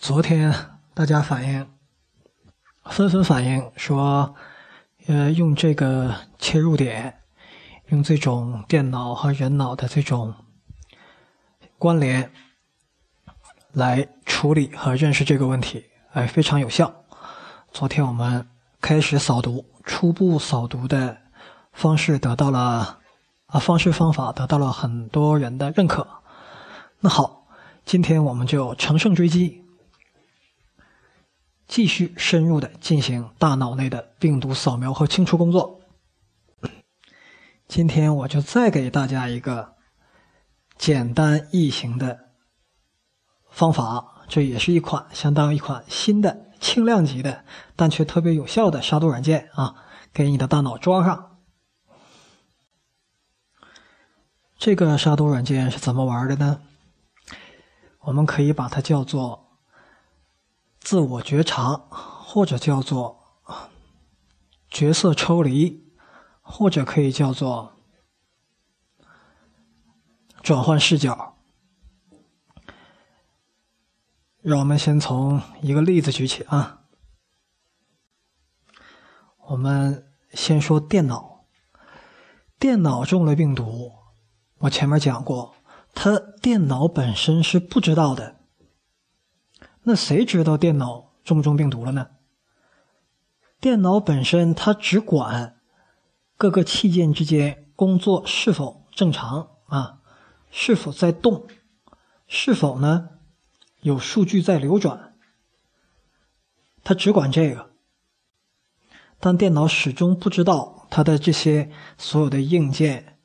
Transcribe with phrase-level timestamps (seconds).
[0.00, 0.52] 昨天
[0.94, 1.66] 大家反映，
[2.86, 4.34] 纷纷反映说，
[5.06, 7.20] 呃，用这个切入点，
[7.88, 10.34] 用这种电脑和人脑的这种
[11.76, 12.32] 关联
[13.72, 17.04] 来处理和认识这个问题，哎，非常有效。
[17.70, 18.48] 昨天我们
[18.80, 21.18] 开始扫读，初步扫读的
[21.74, 23.00] 方式得到了
[23.46, 26.08] 啊，方式方法得到了很多人的认可。
[27.00, 27.46] 那好，
[27.84, 29.60] 今天我们就乘胜追击。
[31.70, 35.80] 继续深入的进行大脑内的病毒扫描和清除工作。
[37.68, 39.76] 今天我就再给大家一个
[40.76, 42.32] 简单易行的
[43.48, 47.44] 方法，这也是一款相当于一款新的轻量级的，
[47.76, 49.76] 但却特别有效的杀毒软件啊！
[50.12, 51.38] 给你的大脑装上。
[54.58, 56.62] 这个杀毒软件是怎么玩的呢？
[58.00, 59.49] 我们可以把它叫做。
[60.80, 63.20] 自我觉察，或者叫做
[64.68, 65.92] 角色抽离，
[66.40, 67.74] 或者可以叫做
[70.42, 71.36] 转换视角。
[74.42, 76.84] 让我们先从一个例子举起啊。
[79.48, 81.44] 我们先说电脑，
[82.58, 83.92] 电脑中了病毒，
[84.60, 85.54] 我前面讲过，
[85.92, 88.39] 它电脑本身是不知道的。
[89.82, 92.08] 那谁知道电脑中不中病毒了呢？
[93.60, 95.60] 电脑本身它只管
[96.36, 100.00] 各个器件之间工作是否正常啊，
[100.50, 101.46] 是否在动，
[102.26, 103.10] 是否呢
[103.80, 105.14] 有数据在流转，
[106.84, 107.70] 它只管这个。
[109.18, 113.18] 但电脑始终不知道它的这些所有的硬件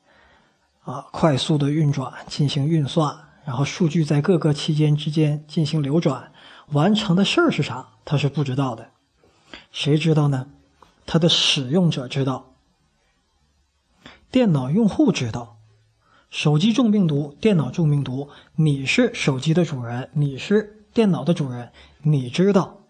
[0.84, 6.32] 啊，快速的运转进行运算，然后数据在各个期间之间进行流转。
[6.72, 7.88] 完成的事儿是啥？
[8.04, 8.90] 他是不知道的，
[9.70, 10.48] 谁知道呢？
[11.06, 12.54] 他的使用者知道，
[14.30, 15.58] 电脑用户知道，
[16.30, 22.80] 手机中病毒，电脑中病毒，你是手机的主人，你是电脑的主人，你知道，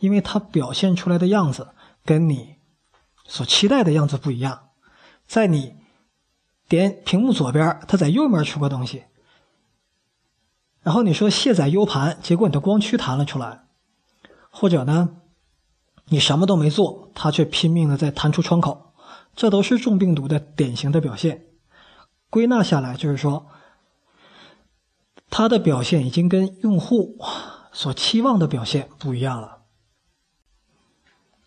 [0.00, 1.68] 因为它表现出来的样子
[2.04, 2.56] 跟你
[3.24, 4.70] 所期待的样子不一样，
[5.26, 5.76] 在你
[6.68, 9.04] 点屏幕左边，它在右面出个东西。
[10.82, 13.66] 然后你说卸载 U 盘，结果你的光驱弹了出来，
[14.50, 15.16] 或者呢，
[16.06, 18.92] 你什么都没做，它却拼命的在弹出窗口，
[19.36, 21.46] 这都是中病毒的典型的表现。
[22.28, 23.46] 归纳下来就是说，
[25.30, 27.16] 它的表现已经跟用户
[27.72, 29.62] 所期望的表现不一样了。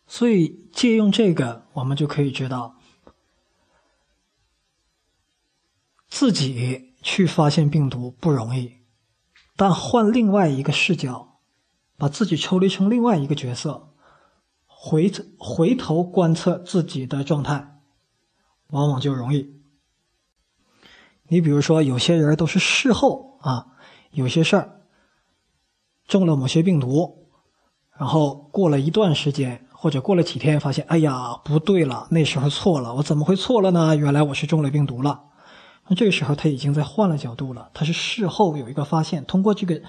[0.08, 2.78] 所以借用这个，我们就可以知道，
[6.08, 8.85] 自己去发现病毒不容易。
[9.56, 11.40] 但换另外一个视角，
[11.98, 13.94] 把自己抽离成另外一个角色，
[14.66, 17.80] 回回头观测自己的状态，
[18.72, 19.56] 往往就容易。
[21.28, 23.68] 你比如说，有些人都是事后啊，
[24.12, 24.82] 有些事儿
[26.06, 27.30] 中了某些病毒，
[27.98, 33.96] 然后过了一段时间或者过了几天，发现哎呀不对了，那时候错了，我怎么会错了呢？
[33.96, 35.24] 原来我是中了病毒了。
[35.88, 39.80] 那这个时候他已经在换了角度了，他是事后有一个发现，通过这个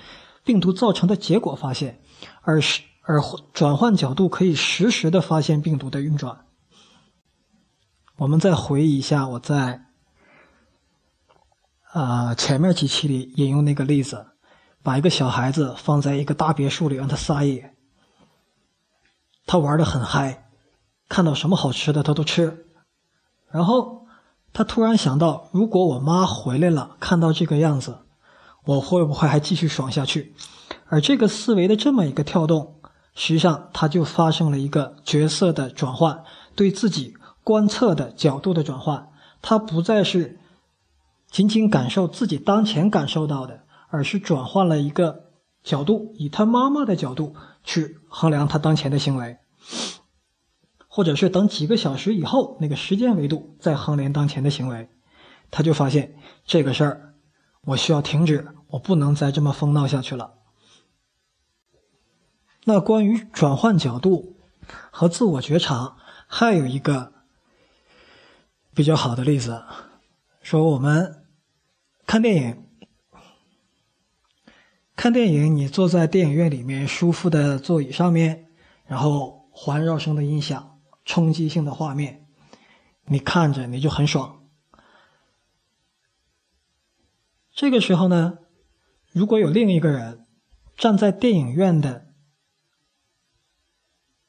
[0.45, 2.03] 病毒造成的结果发现，
[2.43, 3.19] 而是而
[3.55, 6.45] 转换角度可以实时的发现病毒的运转。
[8.17, 9.87] 我们再回忆一下我在
[11.93, 14.27] 啊前面几期里引用那个例子，
[14.83, 17.75] 把一个小孩子放在一个大别墅里让他撒野，
[19.47, 20.51] 他玩的很嗨，
[21.09, 22.67] 看到什么好吃的他都吃，
[23.51, 24.06] 然后。
[24.57, 27.99] 他突然想到，如果我妈回来了，看到这个样子，
[28.65, 30.35] 我会不会还继续爽下去？
[30.87, 32.77] 而这个思维的这么一个跳动，
[33.15, 36.25] 实际上他就发生了一个角色的转换，
[36.55, 37.13] 对自己
[37.45, 39.11] 观测的角度的转换。
[39.43, 40.41] 他不再是
[41.31, 45.25] 仅仅感受自己当前感受到的，而是转换了一个
[45.63, 49.37] 角度，以他妈妈的角度去衡量他当前的行为。
[50.97, 54.89] 或者是等几个小时以后，那个时间维度再衡量当前的行为，
[55.51, 56.17] 他就发现
[56.47, 57.15] 这个事儿，
[57.67, 60.39] 我需要停止，我不能再这么疯闹下去了。
[62.65, 64.39] 那关于转换角度
[64.91, 67.13] 和自我觉察，还有一个
[68.73, 69.65] 比较好的例子，
[70.41, 71.27] 说我们
[72.07, 72.65] 看电影，
[74.97, 78.47] 看电影，你坐在电影院里面舒服的座椅上面，
[78.87, 80.73] 然后环绕声的音响。
[81.07, 82.27] 冲击性的画面，
[83.07, 84.43] 你看着你就很爽。
[87.53, 88.39] 这个时候呢，
[89.13, 90.27] 如果有另一个人
[90.77, 92.09] 站在电影院的，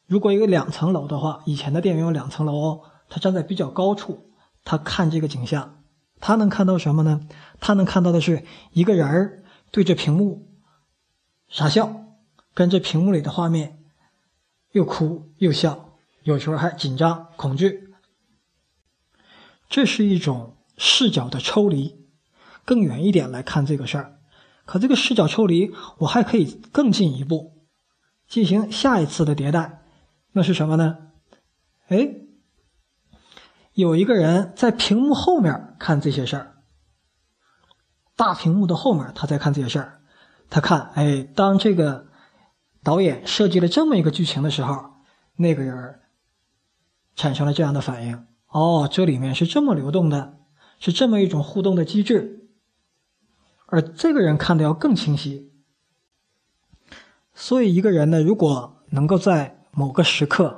[0.05, 4.31] 如果有两层楼的话，以前的电影院有两层楼哦，他站在比较高处，
[4.63, 5.83] 他看这个景象，
[6.21, 7.27] 他能看到什么呢？
[7.59, 10.47] 他能看到的是一个人儿对着屏幕
[11.49, 12.05] 傻笑，
[12.53, 13.83] 跟着屏幕里的画面
[14.71, 15.86] 又哭又笑，
[16.27, 17.87] 有时候还紧张恐惧。
[19.69, 22.05] 这是一种视角的抽离，
[22.65, 24.19] 更远一点来看这个事儿。
[24.65, 27.65] 可这个视角抽离，我还可以更进一步
[28.27, 29.85] 进行下一次的迭代。
[30.33, 30.97] 那是什么呢？
[31.87, 32.09] 哎，
[33.71, 36.57] 有一个人在屏幕后面看这些事儿，
[38.17, 40.01] 大屏幕的后面他在看这些事儿。
[40.49, 42.07] 他看，哎，当这个
[42.83, 44.91] 导演设计了这么一个剧情的时候，
[45.37, 46.01] 那个人
[47.17, 48.25] 产生了这样的反应。
[48.47, 50.37] 哦，这里面是这么流动的，
[50.79, 52.47] 是这么一种互动的机制。
[53.65, 55.51] 而这个人看的要更清晰，
[57.35, 60.57] 所以一个人呢，如果能够在某个时刻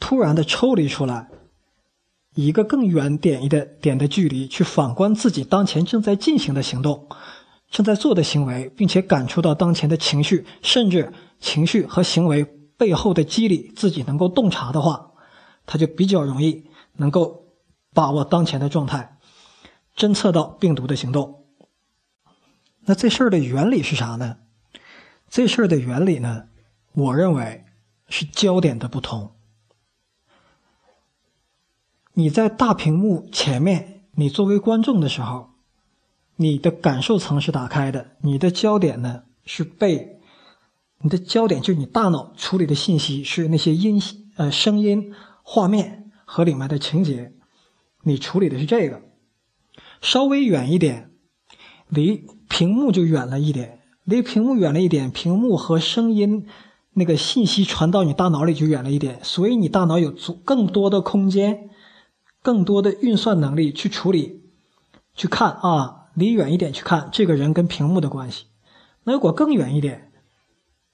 [0.00, 1.28] 突然的抽离出来，
[2.34, 7.06] 以一个更远点一的点的距离去反观自己当前正在进行的行动、
[7.70, 12.44] 正在做的行为，并且感触到当前的情绪，甚至情绪和行为
[12.78, 15.12] 背后的机理，自己能够洞察的话，
[15.66, 17.44] 他就比较容易能够
[17.92, 19.18] 把握当前的状态，
[19.96, 21.44] 侦测到病毒的行动。
[22.86, 24.38] 那这事儿的原理是啥呢？
[25.28, 26.44] 这事儿的原理呢，
[26.92, 27.64] 我认为
[28.08, 29.32] 是焦点的不同。
[32.12, 35.50] 你在大屏幕前面，你作为观众的时候，
[36.36, 40.20] 你的感受层是打开的，你的焦点呢是被
[40.98, 44.00] 你的焦点就是你大脑处理的信息是那些音
[44.36, 45.12] 呃声音、
[45.48, 47.32] 画面和里面的情节，
[48.02, 49.00] 你处理的是这个。
[50.00, 51.12] 稍微远一点，
[51.88, 52.26] 离。
[52.48, 56.46] 屏幕就远了一点，离屏幕远了一点，屏幕和声音
[56.92, 61.68] 那个信息传到你大脑里就远了一点，所以你大脑有足更多的空间，
[62.40, 64.44] 更多的运算能力去处理，
[65.12, 68.46] 去看啊，离远一点去看这个人跟屏幕的关系。
[69.02, 70.12] 那如果更远一点，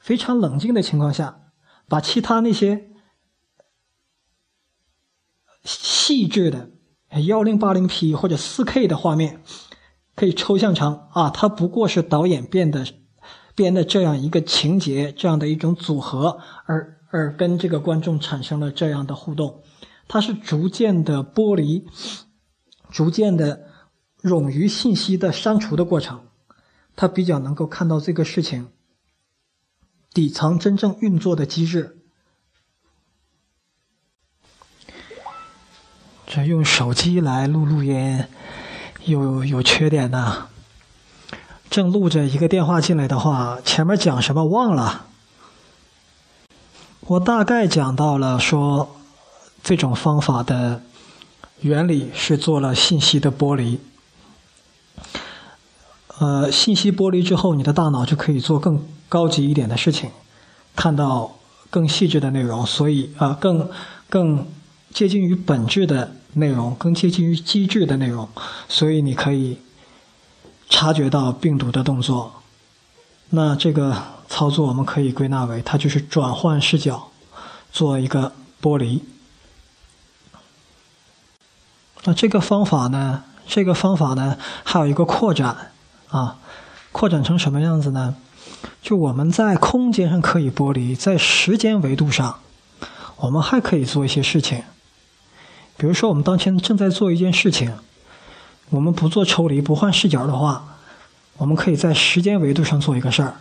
[0.00, 1.42] 非常冷静的情况下，
[1.86, 2.90] 把其他那些
[5.64, 6.70] 细致的
[7.26, 9.42] 幺零八零 P 或者四 K 的画面。
[10.14, 12.86] 可以抽象成啊，它不过是导演编的
[13.54, 19.62] 编的这样一个情节，这样的一种组合，而而跟这个观众产生了这样的互动。
[20.08, 21.86] 它是逐渐的剥离，
[22.90, 23.66] 逐渐的
[24.22, 26.26] 冗余信息的删除的过程。
[26.94, 28.68] 它比较能够看到这个事情
[30.12, 32.01] 底层真正运作的机制。
[36.34, 38.24] 这用手机来录录音。
[39.04, 40.46] 有有缺点呐，
[41.68, 45.04] 正录着一个电话进来的话，前面讲什么忘了。
[47.00, 48.96] 我大概讲到了说，
[49.62, 50.80] 这种方法的
[51.60, 53.78] 原理是做了信息的剥离。
[56.18, 60.08] 呃，信息剥离之后，你的大脑就可以做更高级一点的事情，
[60.74, 61.36] 看到
[61.68, 63.68] 更细致的内容，所以啊，更
[64.08, 64.46] 更
[64.94, 66.12] 接近于本质的。
[66.34, 68.28] 内容更接近于机制的内容，
[68.68, 69.58] 所以你可以
[70.68, 72.42] 察觉到病毒的动作。
[73.30, 77.10] 那这个操作我们可以归纳为，它就是转换视角，
[77.70, 79.02] 做一个剥离。
[82.04, 83.24] 那这个方法呢？
[83.46, 85.72] 这个方法呢，还有一个扩展
[86.08, 86.38] 啊，
[86.92, 88.14] 扩展成什么样子呢？
[88.80, 92.38] 就我们在空间上可以剥离，在时间维度上，
[93.16, 94.62] 我们还可以做一些事情。
[95.82, 97.72] 比如说，我们当前正在做一件事情，
[98.70, 100.78] 我们不做抽离、不换视角的话，
[101.38, 103.32] 我们可以在时间维度上做一个事儿；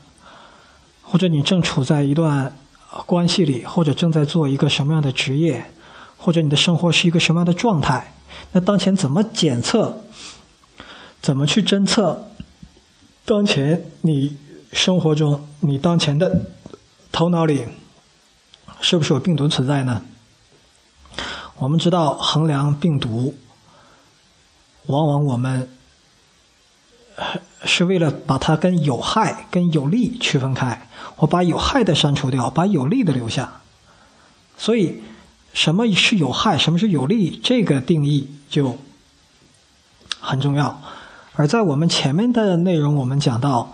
[1.04, 2.58] 或者你正处在一段
[3.06, 5.64] 关系里，或者正在做一个什么样的职业，
[6.18, 8.12] 或者你的生活是一个什么样的状态，
[8.54, 10.02] 那当前怎么检测？
[11.22, 12.28] 怎么去侦测
[13.24, 14.36] 当前你
[14.74, 16.48] 生活中你当前的
[17.12, 17.66] 头脑里
[18.80, 20.02] 是不是有病毒存在呢？
[21.62, 23.36] 我们知道衡量病毒，
[24.88, 25.70] 往往我们
[27.66, 30.90] 是为了把它跟有害、跟有利区分开。
[31.18, 33.62] 我把有害的删除掉，把有利的留下。
[34.58, 35.04] 所以，
[35.54, 38.80] 什么是有害，什么是有利，这个定义就
[40.20, 40.82] 很重要。
[41.36, 43.72] 而在我们前面的内容，我们讲到，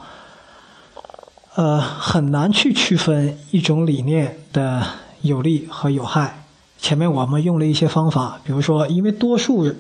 [1.55, 4.85] 呃，很难去区分一种理念的
[5.21, 6.43] 有利和有害。
[6.77, 9.73] 前面我们用了一些方法，比如说，因为多数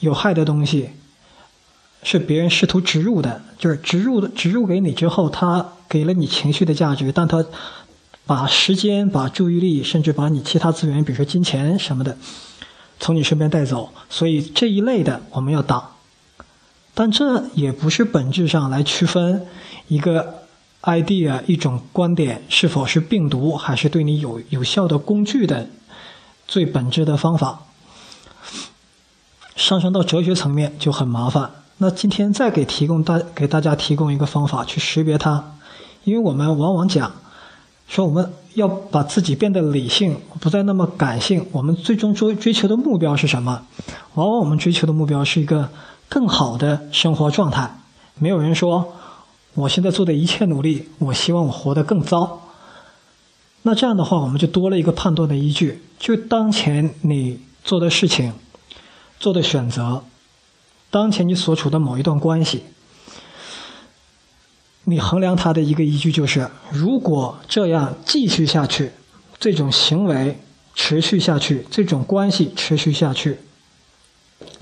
[0.00, 0.90] 有害的东西，
[2.02, 7.44] 是别人试图植入的，就是植入的植入给你之后，他给了你情绪的价值，但他
[8.26, 12.16] 把时间、把注意力，甚至把你其他资源，比如说金钱什么的，
[13.00, 13.90] 从你身边带走。
[14.10, 15.92] 所以这一类的我们要挡，
[16.94, 19.46] 但这也不是本质上来区分
[19.86, 20.42] 一个
[20.82, 25.68] idea 一种观点是否是病毒，还是对你有有效的工具的
[26.48, 27.60] 最本质的方法。
[29.54, 31.50] 上升到哲学层面就很麻烦。
[31.76, 35.52] 那今天再给提供大给大家提供一个方法去识别它，
[36.02, 37.12] 因为我们往往讲
[37.86, 41.46] 说我们要把自己变得理性，不再那么感性。
[41.52, 43.62] 我们最终追追求的目标是什么？
[44.14, 45.68] 往往我们追求的目标是一个
[46.08, 47.78] 更好的生活状态。
[48.18, 48.94] 没有人说
[49.54, 52.47] 我现在做的一切努力，我希望我活得更糟。
[53.62, 58.32] 那这样的话，我们就多了一个判断的依据，就当前你做的事情。
[59.20, 60.04] 做的选择，
[60.92, 62.62] 当前你所处的某一段关系，
[64.84, 68.92] 你衡量它的一个依据就是：如果这样继续下去，
[69.40, 70.38] 这种行为
[70.76, 73.40] 持续下去，这种关系持续下去，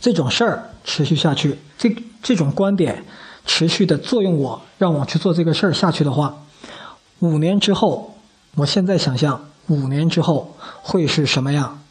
[0.00, 3.04] 这种事儿持续下去，这这种观点
[3.44, 6.46] 持续的作用我，让我去做这个事儿下去的话，
[7.18, 8.15] 五年之后，
[8.56, 11.82] 我现在想象五年之后会是什么样？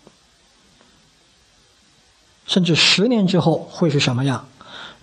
[2.46, 4.48] 甚至十年之后会是什么样？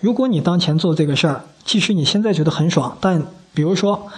[0.00, 4.10] 如果你当前做这个事儿，即使你现在觉得很爽，但比如说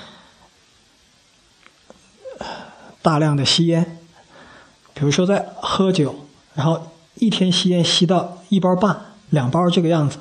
[3.03, 3.99] 大量的吸烟，
[4.95, 10.19] 比如说在喝酒，然后一天吸烟吸到一包半、两包这个样子，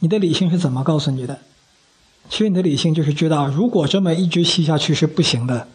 [0.00, 1.40] 你的理性是怎么告诉你的？
[2.28, 5.68] 其实你的理性就是知道，如果这么一直吸下去是不行的。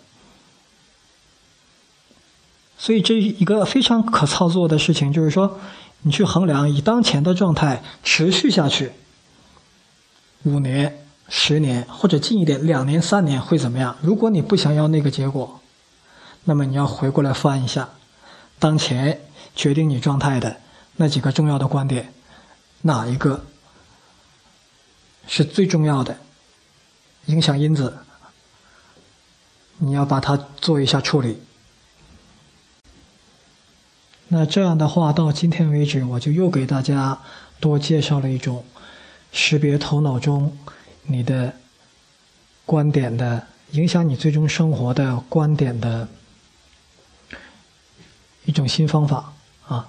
[2.79, 5.59] 所以，这一个非常可操作的事情，就是说，
[6.03, 8.91] 你去衡量以当前的状态持续下去，
[10.43, 13.97] 五年、十年或者近一点，两年、三年会怎么样？
[14.01, 15.59] 如果你不想要那个结果，
[16.43, 17.89] 那么你要回过来翻一下，
[18.59, 19.21] 当前
[19.55, 20.57] 决定你状态的
[20.97, 22.13] 那几个重要的观点，
[22.83, 23.43] 哪一个
[25.25, 26.15] 是最重要的
[27.27, 27.99] 影响因子？
[29.77, 31.39] 你要把它做一下处理。
[34.29, 37.19] 那这样的话，到今天为止，我就又给大家
[37.59, 38.65] 多介绍了一种
[39.31, 40.57] 识别头脑中
[41.03, 41.53] 你的
[42.65, 46.09] 观点的影响你最终生活的观点的
[48.43, 49.33] 一种新方法
[49.67, 49.87] 啊。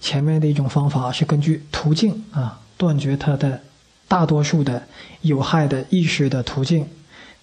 [0.00, 3.62] 前面的一种方法是根据途径啊断绝它的
[4.10, 4.88] 大多数的
[5.20, 6.88] 有害的意识的途径。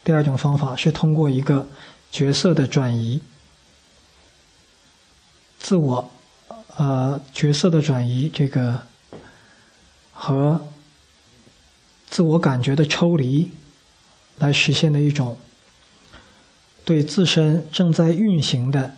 [0.03, 1.65] 第二种方法是通过一个
[2.11, 3.21] 角色的转移，
[5.57, 6.11] 自我。
[6.75, 8.81] 呃，角色的转移，这个
[10.11, 10.67] 和
[12.09, 13.49] 自我感觉的抽离，
[14.37, 15.37] 来实现的一种
[16.83, 18.93] 对自身正在运行的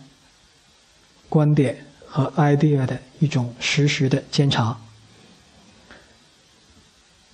[1.28, 4.78] 观点和 idea 的一种实时的监察。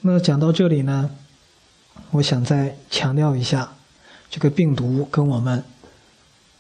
[0.07, 1.11] 那讲到这里呢，
[2.13, 3.73] 我想再强调一下，
[4.31, 5.65] 这个病毒跟我们，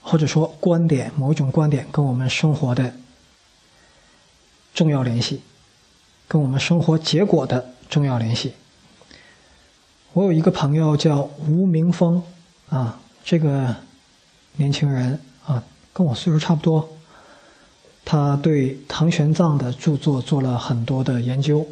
[0.02, 2.92] 或者说观点某种观点跟我们生活的。
[4.74, 5.42] 重要联系，
[6.26, 8.52] 跟我们生活结果的重要联系。
[10.12, 12.22] 我有一个朋友叫吴明峰，
[12.68, 13.76] 啊，这个
[14.56, 15.62] 年轻人啊，
[15.92, 16.88] 跟我岁数差不多。
[18.04, 21.66] 他对唐玄奘的著作做了很多的研究。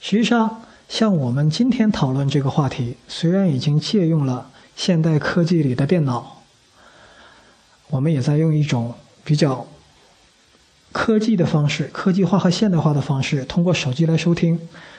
[0.00, 6.42] 实际上，像我们今天讨论这个话题，虽然已经借用了现代科技里的电脑，
[7.90, 8.92] 我们也在用一种
[9.24, 9.66] 比较。
[10.92, 14.58] 科技的方式，科技化和现代化的方式，通过手机来收听。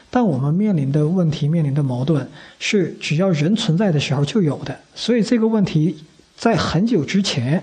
[0.10, 2.26] 但我们面临的问题、面临的矛盾，
[2.60, 4.80] 是只要人存在的时候就有的。
[4.96, 6.06] 所以这个问题
[6.38, 7.62] 在很久之前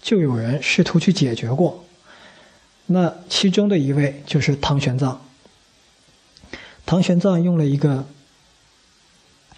[0.00, 1.84] 就有人试图去解决过。
[2.86, 5.14] 那其中的一位就是唐玄奘。
[6.92, 8.04] 唐玄奘用了一个，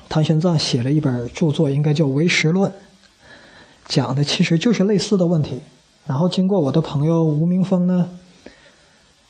[0.08, 2.70] 唐玄奘写了一本著作，应该叫《唯识论》，
[3.88, 5.60] 讲的其实就是类似的问题。
[6.06, 8.08] 然后经过我的朋友吴明峰呢，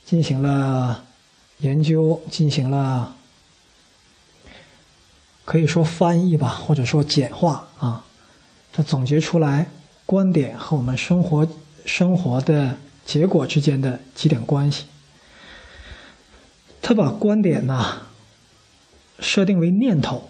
[0.05, 1.03] 进行了
[1.61, 3.17] 研究，进行了
[5.47, 8.05] 可以说翻译吧，或者说简化啊，
[8.71, 9.71] 他总结出来
[10.05, 11.49] 观点和我们生活
[11.87, 14.85] 生活的结果之间的几点关系。
[16.85, 18.03] 他把观点呢
[19.19, 20.29] 设定为念头，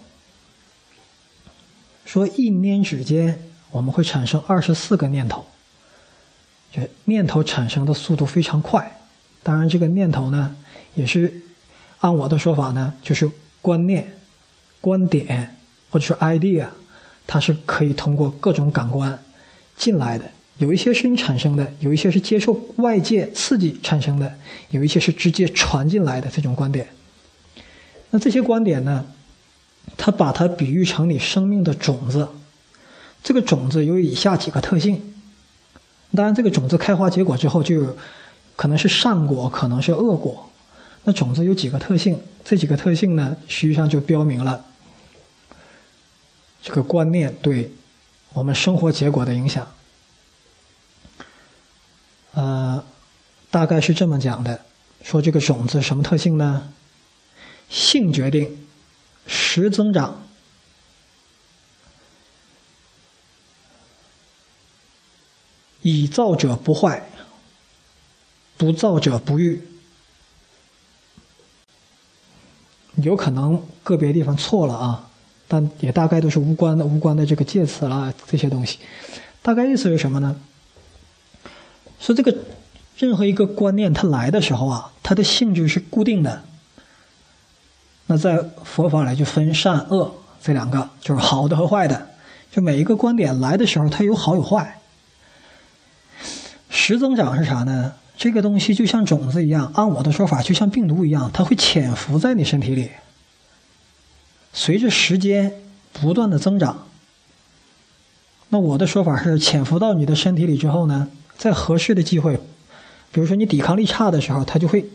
[2.05, 5.45] 说一念之间我们会产生二十四个念头。
[7.03, 8.99] 念头产生的速度非常快，
[9.43, 10.55] 当然，这个念头呢，
[10.93, 11.41] 也是
[11.99, 13.29] 按我的说法呢，就是
[13.61, 14.17] 观念、
[14.79, 15.57] 观点
[15.89, 16.67] 或者说 idea，
[17.27, 19.19] 它是可以通过各种感官
[19.75, 20.31] 进来的。
[20.57, 24.33] 有一些是你产生的，有一些是接受外界刺激产生的，
[24.69, 26.87] 有一些是直接传进来的这种观点。
[28.11, 29.05] 那这些观点呢，
[29.97, 32.29] 它把它比喻成你生命的种子。
[33.21, 35.13] 这个种子有以下几个特性。
[36.15, 37.97] 当然，这个种子开花结果之后，就
[38.55, 40.49] 可能是善果，可能是恶果。
[41.03, 42.17] 那种子有几个特性？
[42.45, 44.63] 这几个特性呢，实际上就标明了
[46.61, 47.71] 这个观念对
[48.31, 49.67] 我们生活结果的影响。
[52.33, 52.83] 呃，
[53.55, 54.65] 大概是这么讲的：
[55.01, 56.73] 说这个种子什么特性呢？
[57.69, 58.67] 性决定，
[59.27, 60.21] 实增长。
[65.81, 67.07] 以造者不坏，
[68.57, 69.65] 不造者不育。
[72.95, 75.09] 有可能个别地方错了啊，
[75.47, 78.79] 但也大概都是无关的、无关的这个介词啦，这些东西。
[79.41, 80.41] 大概意思是什么呢？
[82.01, 82.37] 说这个
[82.97, 86.43] 任何一个观念它来的时候啊，它的性质是固定的。
[88.07, 92.09] 那在佛法里就分善恶这两个，就是好的和坏的。
[92.51, 94.79] 就每一个观点来的时候，它有好有坏。
[96.69, 97.93] 实增长是啥呢？
[98.17, 102.91] 这个东西就像种子一样，按我的说法，就像病毒一样，它会潜伏在你身体里，
[104.53, 105.51] 随着时间
[105.91, 106.87] 不断的增长。
[108.49, 112.39] 那我的说法是，潜伏到你的身体里之后呢，在合适的机会，
[113.15, 114.85] 比如说你抵抗力差的时候，它就会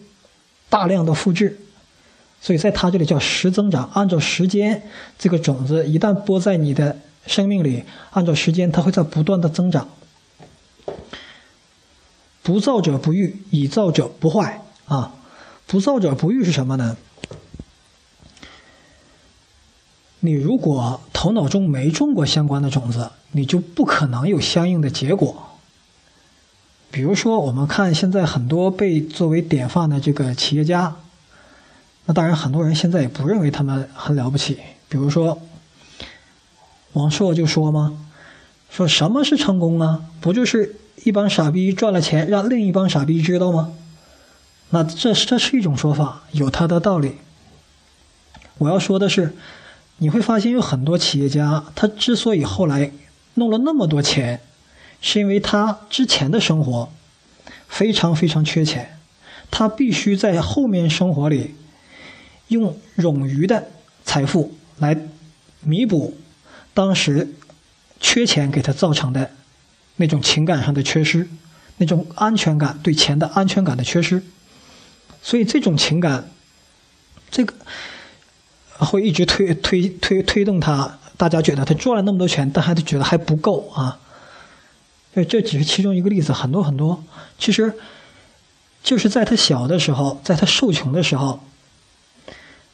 [0.68, 1.58] 大量的复制。
[2.42, 4.82] 所以在它这里叫时增长，按照时间，
[5.18, 9.88] 这个种子一旦播在你的生命里，按照时间，它会在不断的增长。
[12.42, 15.14] 不造者不育，以造者不坏啊！
[15.66, 16.98] 不造者不育是什么呢？
[20.18, 25.49] 你如果头脑中没种过相关的种子，你就不可能有相应的结果。
[26.90, 30.96] 比如说，我们看现在很多被作为典范的这个企业家，
[32.06, 34.58] 那当然很多人现在也不认为他们很了不起。
[34.88, 35.40] 比如说，
[36.94, 37.96] 王朔就说吗？
[38.68, 40.02] 说什么是成功啊？
[40.20, 40.76] 不就是？
[41.02, 43.72] 一帮傻逼赚了钱，让另一帮傻逼知道吗？
[44.68, 47.16] 那这这是一种说法，有它的道理。
[48.58, 49.34] 我要说的是，
[49.96, 52.92] 你会发现有很多企业家，他之所以后来
[53.34, 54.42] 弄了那么多钱，
[55.00, 56.92] 是因为他之前的生活
[57.68, 58.98] 非常非常缺钱，
[59.50, 61.54] 他必须在后面生活里
[62.48, 63.68] 用冗余的
[64.04, 64.96] 财富来
[65.60, 66.16] 弥补
[66.74, 67.34] 当时
[68.00, 69.30] 缺钱给他造成的。
[69.96, 71.28] 那种情感上的缺失，
[71.76, 74.22] 那种安全感对钱的安全感的缺失，
[75.20, 76.30] 所以这种情感，
[77.30, 77.52] 这个
[78.78, 80.98] 会一直推推推推动他。
[81.18, 84.00] 大家觉得他赚了那么多钱，但还觉得还不够啊。
[85.12, 87.02] 对，这只是其中一个例子，很多很多。
[87.38, 87.74] 其实，
[88.82, 91.40] 就是在他小的时候，在他受穷的时候，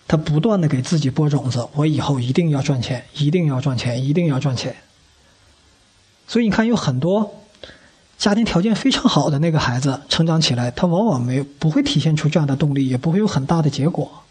[0.07, 4.77] 他不断的给自己播种子：我以后一定要赚钱，一定要赚钱，一定要赚钱。
[6.29, 7.43] 所以你看，有很多
[8.19, 14.23] 家庭条件非常好的那个孩子成长起来，他往往没不会体现出这样的动力，也不会有很大的结果。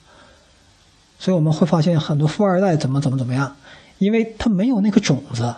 [1.18, 3.56] 所以我们会发现很多富二代怎么怎么怎么样，
[3.98, 5.56] 因为他没有那个种子，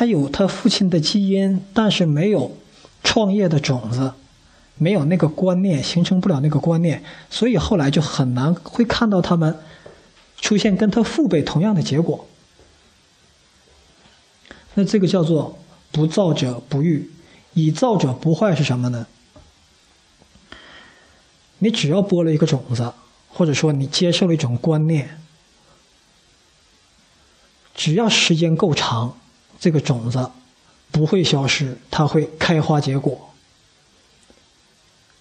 [0.00, 2.56] 他有他父亲的基因，但是没有
[3.04, 4.14] 创业的种子，
[4.78, 9.58] 没有那个观念，形成不了那个观念，所以后来就很难会看到他们
[10.40, 12.26] 出现跟他父辈同样的结果。
[14.72, 15.58] 那这个叫做
[15.92, 17.10] 不造者不育，
[17.52, 19.06] 以造者不坏是什么呢？
[21.58, 22.90] 你只要播了一个种子，
[23.28, 25.20] 或者说你接受了一种观念，
[27.74, 29.19] 只要时间够长，
[29.60, 30.30] 这个种子
[30.90, 33.30] 不会消失，它会开花结果。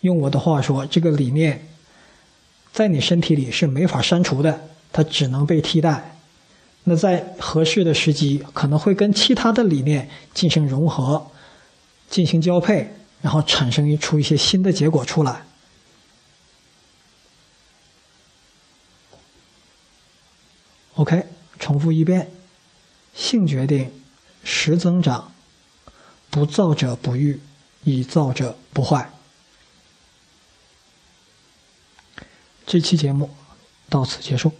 [0.02, 1.68] 用我的话说，这个理念
[2.72, 6.16] 在你身体里是没法删除的，它只能被替代。
[6.86, 11.28] 那在合适的时机，可能会跟其他的理念进行融合、
[12.10, 15.44] 进行交配，然后产生一出一些新的结果出来。
[20.96, 21.26] OK，
[21.60, 22.32] 重复一遍：
[23.14, 23.92] 性决定，
[24.52, 25.32] 实增长，
[26.32, 27.40] 不造者不欲，
[27.84, 29.12] 以造者不坏。
[32.66, 33.30] 这期节目
[33.88, 34.52] 到此结束。